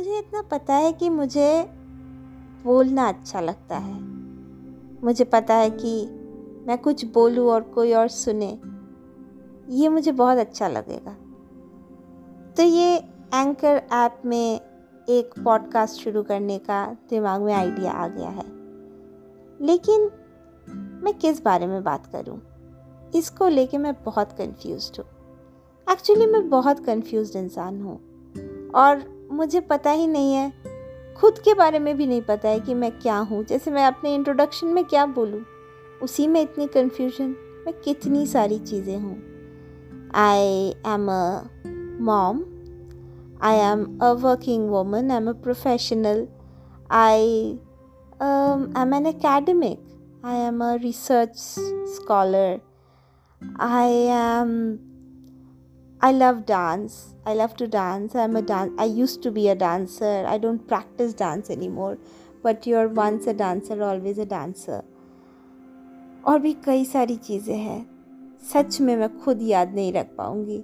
[0.00, 1.70] मुझे इतना पता है कि मुझे
[2.64, 4.00] बोलना अच्छा लगता है।
[5.04, 6.06] मुझे पता है कि
[6.66, 8.60] मैं कुछ बोलूँ और कोई और सुने,
[9.68, 11.12] ये मुझे बहुत अच्छा लगेगा।
[12.56, 12.96] तो ये
[13.34, 14.60] एंकर ऐप में
[15.08, 18.44] एक पॉडकास्ट शुरू करने का दिमाग में आइडिया आ गया है।
[19.60, 20.10] लेकिन
[21.04, 22.40] मैं किस बारे में बात करूँ?
[23.14, 25.06] इसको लेके मैं बहुत कंफ्यूज हूँ।
[25.92, 27.96] एक्चुअली मैं बहुत कंफ्यूज इंसान हूँ।
[28.70, 30.52] और मुझे पता ही नहीं है।
[31.20, 34.14] खुद के बारे में भी नहीं पता है कि मैं क्या हूँ। जैसे मैं अपने
[34.14, 35.44] इंट्रोडक्शन में क्या बोलूँ।
[36.02, 37.34] उसी में इतनी कन्फ्यूज़न
[37.66, 39.16] मैं कितनी सारी चीज़ें हूँ।
[40.14, 41.42] I am a
[42.00, 42.44] mom
[43.42, 46.26] I am a working woman I am a professional
[46.90, 47.58] I
[48.82, 51.36] am an academic I am a research
[51.94, 52.60] scholar
[53.60, 54.89] I am
[56.02, 57.14] I love dance.
[57.26, 58.14] I love to dance.
[58.14, 58.72] I'm a dance.
[58.78, 60.24] I used to be a dancer.
[60.26, 61.98] I don't practice dance anymore.
[62.42, 64.82] But you're once a dancer, always a dancer.
[66.26, 67.86] और भी कई सारी चीज़ें हैं
[68.52, 70.62] सच में मैं खुद याद नहीं रख पाऊँगी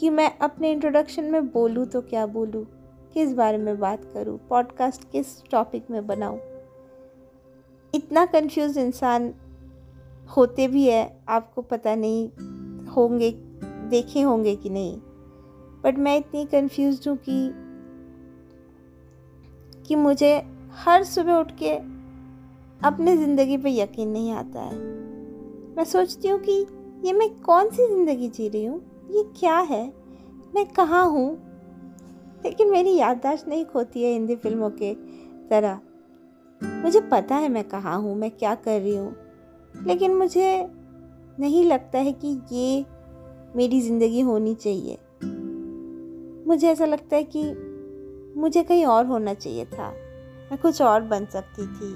[0.00, 2.64] कि मैं अपने इंट्रोडक्शन में बोलूँ तो क्या बोलूँ
[3.14, 6.38] किस बारे में बात करूँ पॉडकास्ट किस टॉपिक में बनाऊँ
[7.94, 9.32] इतना कंफ्यूज इंसान
[10.36, 12.28] होते भी है आपको पता नहीं
[12.86, 13.30] होंगे
[13.88, 14.96] देखे होंगे कि नहीं।
[15.84, 17.50] बट मैं इतनी कंफ्यूज हूँ कि
[19.88, 20.42] कि मुझे
[20.74, 21.70] हर सुबह उठ के
[22.86, 24.76] अपने ज़िंदगी पे यकीन नहीं आता है।
[25.76, 26.66] मैं सोचती हूँ कि
[27.06, 28.80] ये मैं कौन सी ज़िंदगी जी रही हूँ?
[29.10, 29.92] ये क्या है?
[30.54, 31.38] मैं कहाँ हूँ?
[32.44, 34.94] लेकिन मेरी याददाश्त नहीं खोती है हिंदी फ़िल्मों के
[35.48, 35.80] तरह।
[36.82, 39.16] मुझे पता है मैं कहाँ हूँ, मैं क्या कर रही हूँ।
[39.86, 40.66] लेकिन मुझे
[41.40, 42.84] नहीं लगता है कि ये
[43.56, 44.98] मेरी ज़िंदगी होनी चाहिए।
[46.46, 47.42] मुझे ऐसा लगता है कि
[48.40, 49.90] मुझे कहीं और होना चाहिए था।
[50.50, 51.94] मैं कुछ और बन सकती थी।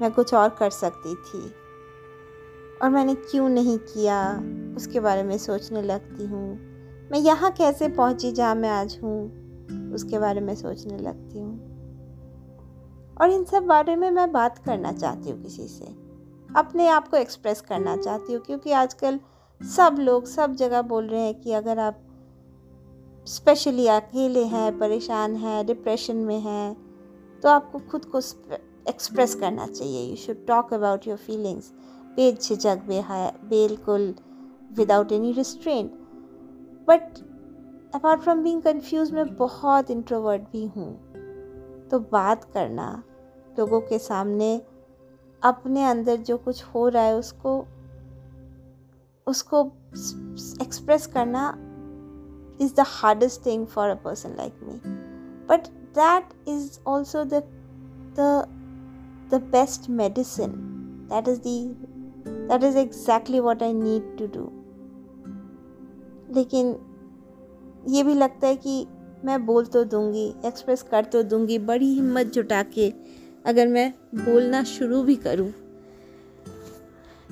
[0.00, 1.52] मैं कुछ और कर सकती थी।
[2.82, 4.42] और मैंने क्यों नहीं किया?
[4.76, 6.58] उसके बारे में सोचने लगती हूँ।
[7.12, 9.46] मैं यहाँ कैसे पहुँची जहाँ मैं आज हूँ?
[9.94, 11.58] उसके बारे में सोचने लगती हूँ।
[13.20, 15.84] और इन सब बारे में मैं बात करना चाहती हूँ किसी से।
[16.56, 19.20] अपने आप को एक्सप्रेस करना चाहती हूँ क्योंकि आजकल
[19.60, 22.02] सब लोग, सब जगह बोल रहे हैं कि अगर आप
[23.26, 26.76] स्पेशली अकेले हैं, परेशान हैं डिप्रेशन में हैं
[27.42, 28.18] तो आपको खुद को
[28.88, 31.72] एक्सप्रेस करना चाहिए। You should talk about your feelings
[32.16, 32.82] बेझिझक
[33.44, 34.14] बिल्कुल
[34.76, 35.90] without any restraint
[36.88, 37.18] but
[37.94, 40.92] apart from being confuse मैं बहुत इंट्रोवर्ट भी हूँ।
[41.88, 43.02] तो बात करना,
[43.58, 44.56] लोगों के सामने,
[45.42, 47.64] अपने अंदर जो कुछ हो रहा है, उसको
[49.26, 49.72] उसको
[50.62, 51.48] एक्सप्रेस करना
[52.60, 54.80] is the hardest thing for a person like me
[55.48, 55.66] but
[55.98, 57.34] that is also the
[59.32, 60.50] best medicine
[61.10, 61.40] that is
[62.48, 64.44] that is exactly what I need to do
[66.34, 66.76] लेकिन
[67.88, 68.86] ये भी लगता है कि
[69.24, 72.92] मैं बोल तो दूँगी एक्सप्रेस कर तो दूँगी, बड़ी हिम्मत जुटा के
[73.46, 75.52] अगर मैं बोलना शुरू भी करूँ।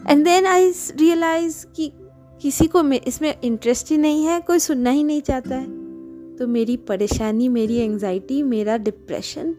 [0.08, 1.92] एंड देन आई रियलाइज़ कि
[2.42, 5.82] किसी को इसमें इंटरेस्ट ही नहीं है, कोई सुनना ही नहीं चाहता है।
[6.36, 9.54] तो मेरी परेशानी, मेरी एंजाइटी मेरा डिप्रेशन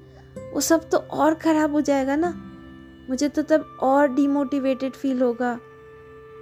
[0.53, 2.34] वो सब तो और ख़राब हो जाएगा ना।
[3.09, 5.59] मुझे तो तब और डिमोटिवेटेड फील होगा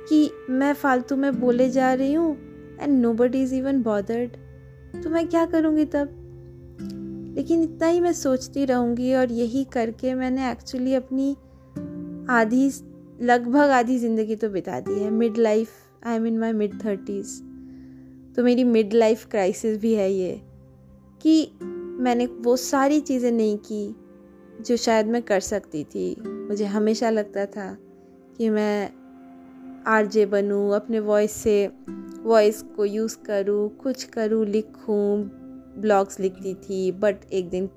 [0.09, 2.35] कि मैं फालतू में बोले जा रही हूँ
[2.81, 6.19] and nobody is even bothered तो मैं क्या करूँगी तब?
[7.35, 11.31] लेकिन इतना ही मैं सोचती रहूँगी और यही करके मैंने एक्चुअली अपनी
[12.29, 12.69] आधी
[13.23, 15.69] लगभग आधी ज़िंदगी तो बिता दी है। Mid life
[16.05, 17.39] I am in my mid thirties
[18.35, 20.41] तो मेरी मिड लाइफ क्राइसिस भी है ये,
[21.21, 21.51] कि
[21.99, 23.95] मैंने वो सारी चीज़ें नहीं की
[24.61, 27.75] जो शायद मैं कर सकती थी। मुझे हमेशा लगता था
[28.37, 28.89] कि मैं
[29.87, 31.67] आर जे बनूँ, अपने वॉइस से
[32.23, 35.17] वॉइस को यूज़ करूँ, कुछ करूँ, लिखूँ
[35.77, 37.69] ब्लॉग्स लिखती थी बट एक दिन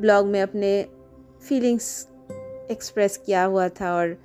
[0.00, 0.70] ब्लॉग में अपने
[1.48, 2.06] फीलिंग्स
[2.70, 4.16] एक्सप्रेस किया हुआ था और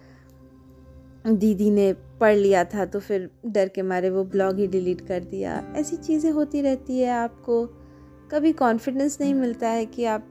[1.28, 5.20] दीदी ने पढ़ लिया था तो फिर डर के मारे वो ब्लॉग ही डिलीट कर
[5.20, 7.66] दिया। ऐसी चीज़ें होती रहती है आपको।
[8.32, 10.28] कभी कॉन्फिडेंस नहीं मिलता है कि आप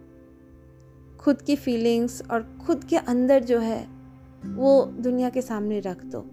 [1.21, 3.87] खुद की फीलिंग्स और खुद के अंदर जो है,
[4.47, 6.31] वो दुनिया के सामने रख दो।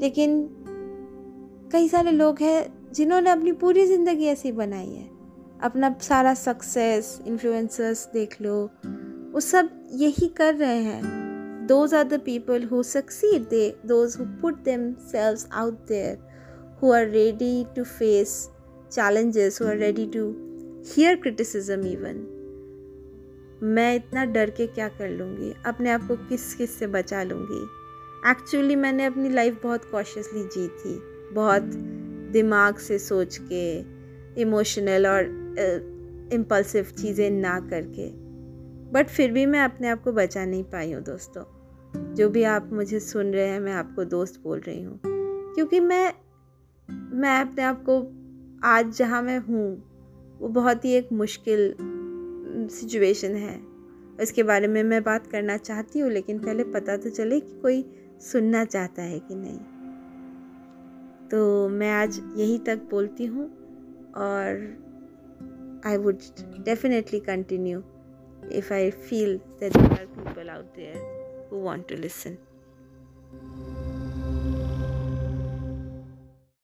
[0.00, 0.48] लेकिन
[1.72, 5.08] कई सारे लोग हैं जिन्होंने अपनी पूरी ज़िंदगी ऐसी बनाई है।
[5.62, 8.70] अपना सारा सक्सेस इन्फ्लुएंसर्स देख लो,
[9.32, 11.27] वो सब यही कर रहे हैं।
[11.72, 14.54] Are the people who succeed they those who put
[14.94, 16.18] themselves out there
[16.82, 18.50] who are ready to face
[18.92, 20.20] challenges, who are ready to
[20.94, 22.26] hear criticism even
[23.62, 25.52] मैं इतना डर के क्या कर लूँगी?
[25.66, 27.62] अपने आप को किस किस से बचा लूँगी?
[28.30, 30.98] एक्चुअली मैंने अपनी लाइफ बहुत कॉशियसली जी थी।
[31.34, 31.62] बहुत
[32.32, 33.78] दिमाग से सोच के
[34.42, 35.24] इमोशनल और
[36.32, 38.08] इम्पल्सिव चीज़ें ना करके।
[38.92, 41.57] बट फिर भी मैं अपने आप को बचा नहीं पाई हूँ, दोस्तों।
[41.96, 45.00] जो भी आप मुझे सुन रहे हैं, मैं आपको दोस्त बोल रही हूँ।
[45.54, 46.14] क्योंकि मैं
[46.90, 48.02] मैं अपने आप को
[48.64, 49.82] आज जहाँ मैं हूँ,
[50.38, 51.74] वो बहुत ही एक मुश्किल
[52.68, 53.60] सिचुएशन है।
[54.20, 57.84] इसके बारे में मैं बात करना चाहती हूँ, लेकिन पहले पता तो चले कि कोई
[58.20, 59.58] सुनना चाहता है कि नहीं।
[61.28, 63.46] तो मैं आज यहीं तक बोलती हूँ
[64.16, 64.76] और
[65.86, 66.18] I would
[66.64, 67.82] definitely continue
[68.52, 71.17] if I feel that there are people out there
[71.50, 72.38] who want to listen.